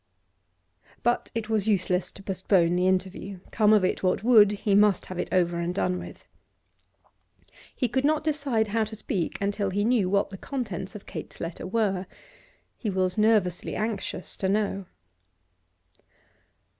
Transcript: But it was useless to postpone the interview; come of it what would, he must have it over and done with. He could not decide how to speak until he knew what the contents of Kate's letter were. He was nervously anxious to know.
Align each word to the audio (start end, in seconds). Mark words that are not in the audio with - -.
But 1.03 1.31
it 1.35 1.47
was 1.47 1.67
useless 1.67 2.11
to 2.13 2.23
postpone 2.23 2.75
the 2.75 2.87
interview; 2.87 3.39
come 3.51 3.71
of 3.71 3.85
it 3.85 4.01
what 4.01 4.23
would, 4.23 4.51
he 4.53 4.73
must 4.73 5.05
have 5.05 5.19
it 5.19 5.31
over 5.31 5.59
and 5.59 5.75
done 5.75 5.99
with. 5.99 6.27
He 7.75 7.87
could 7.87 8.03
not 8.03 8.23
decide 8.23 8.69
how 8.69 8.83
to 8.85 8.95
speak 8.95 9.39
until 9.39 9.69
he 9.69 9.85
knew 9.85 10.09
what 10.09 10.31
the 10.31 10.39
contents 10.39 10.95
of 10.95 11.05
Kate's 11.05 11.39
letter 11.39 11.67
were. 11.67 12.07
He 12.79 12.89
was 12.89 13.15
nervously 13.19 13.75
anxious 13.75 14.35
to 14.37 14.49
know. 14.49 14.87